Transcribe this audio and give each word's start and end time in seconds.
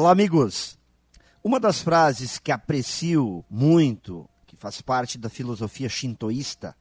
Olá, 0.00 0.12
amigos. 0.12 0.78
Uma 1.44 1.60
das 1.60 1.82
frases 1.82 2.38
que 2.38 2.50
aprecio 2.50 3.44
muito, 3.50 4.26
que 4.46 4.56
faz 4.56 4.80
parte 4.80 5.18
da 5.18 5.28
filosofia 5.28 5.90
shintoísta, 5.90 6.74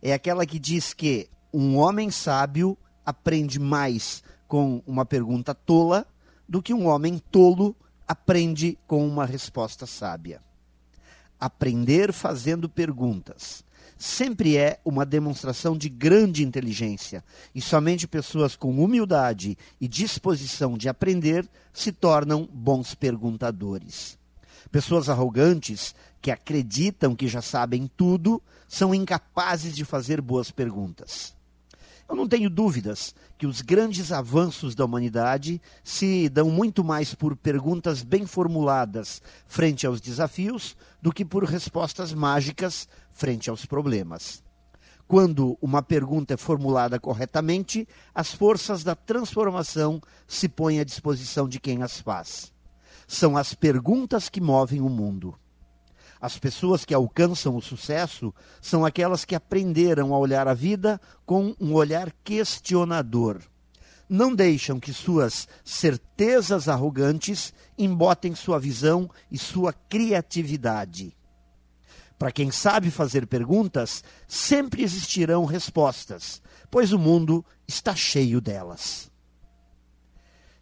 é 0.00 0.14
aquela 0.14 0.46
que 0.46 0.58
diz 0.58 0.94
que 0.94 1.28
um 1.52 1.76
homem 1.76 2.10
sábio 2.10 2.78
aprende 3.04 3.60
mais 3.60 4.24
com 4.48 4.82
uma 4.86 5.04
pergunta 5.04 5.54
tola 5.54 6.06
do 6.48 6.62
que 6.62 6.72
um 6.72 6.86
homem 6.86 7.18
tolo 7.18 7.76
aprende 8.08 8.78
com 8.86 9.06
uma 9.06 9.26
resposta 9.26 9.84
sábia. 9.84 10.40
Aprender 11.38 12.10
fazendo 12.10 12.70
perguntas 12.70 13.62
sempre 14.02 14.56
é 14.56 14.80
uma 14.84 15.06
demonstração 15.06 15.76
de 15.76 15.88
grande 15.88 16.42
inteligência, 16.42 17.22
e 17.54 17.60
somente 17.60 18.08
pessoas 18.08 18.56
com 18.56 18.82
humildade 18.82 19.56
e 19.80 19.86
disposição 19.86 20.76
de 20.76 20.88
aprender 20.88 21.48
se 21.72 21.92
tornam 21.92 22.48
bons 22.52 22.96
perguntadores. 22.96 24.18
Pessoas 24.72 25.08
arrogantes 25.08 25.94
que 26.20 26.32
acreditam 26.32 27.14
que 27.14 27.28
já 27.28 27.40
sabem 27.40 27.88
tudo 27.96 28.42
são 28.66 28.92
incapazes 28.92 29.76
de 29.76 29.84
fazer 29.84 30.20
boas 30.20 30.50
perguntas. 30.50 31.34
Eu 32.12 32.16
não 32.16 32.28
tenho 32.28 32.50
dúvidas 32.50 33.14
que 33.38 33.46
os 33.46 33.62
grandes 33.62 34.12
avanços 34.12 34.74
da 34.74 34.84
humanidade 34.84 35.58
se 35.82 36.28
dão 36.28 36.50
muito 36.50 36.84
mais 36.84 37.14
por 37.14 37.34
perguntas 37.34 38.02
bem 38.02 38.26
formuladas 38.26 39.22
frente 39.46 39.86
aos 39.86 39.98
desafios 39.98 40.76
do 41.00 41.10
que 41.10 41.24
por 41.24 41.42
respostas 41.44 42.12
mágicas 42.12 42.86
frente 43.10 43.48
aos 43.48 43.64
problemas. 43.64 44.44
Quando 45.08 45.56
uma 45.58 45.82
pergunta 45.82 46.34
é 46.34 46.36
formulada 46.36 47.00
corretamente, 47.00 47.88
as 48.14 48.30
forças 48.30 48.84
da 48.84 48.94
transformação 48.94 49.98
se 50.28 50.50
põem 50.50 50.80
à 50.80 50.84
disposição 50.84 51.48
de 51.48 51.58
quem 51.58 51.82
as 51.82 51.98
faz. 51.98 52.52
São 53.08 53.38
as 53.38 53.54
perguntas 53.54 54.28
que 54.28 54.38
movem 54.38 54.82
o 54.82 54.90
mundo. 54.90 55.34
As 56.22 56.38
pessoas 56.38 56.84
que 56.84 56.94
alcançam 56.94 57.56
o 57.56 57.60
sucesso 57.60 58.32
são 58.60 58.84
aquelas 58.84 59.24
que 59.24 59.34
aprenderam 59.34 60.14
a 60.14 60.18
olhar 60.18 60.46
a 60.46 60.54
vida 60.54 61.00
com 61.26 61.52
um 61.58 61.74
olhar 61.74 62.12
questionador. 62.22 63.40
Não 64.08 64.32
deixam 64.32 64.78
que 64.78 64.92
suas 64.92 65.48
certezas 65.64 66.68
arrogantes 66.68 67.52
embotem 67.76 68.36
sua 68.36 68.60
visão 68.60 69.10
e 69.32 69.36
sua 69.36 69.72
criatividade. 69.72 71.16
Para 72.16 72.30
quem 72.30 72.52
sabe 72.52 72.88
fazer 72.88 73.26
perguntas, 73.26 74.04
sempre 74.28 74.84
existirão 74.84 75.44
respostas, 75.44 76.40
pois 76.70 76.92
o 76.92 77.00
mundo 77.00 77.44
está 77.66 77.96
cheio 77.96 78.40
delas. 78.40 79.10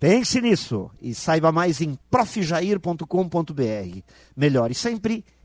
Pense 0.00 0.40
nisso 0.40 0.90
e 1.00 1.14
saiba 1.14 1.52
mais 1.52 1.82
em 1.82 1.94
profjair.com.br. 2.10 3.04
Melhore 4.34 4.74
sempre 4.74 5.24